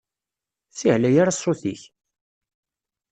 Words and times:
Ur 0.63 0.71
ssiεlay 0.73 1.15
ara 1.21 1.33
ssut-ik! 1.35 1.81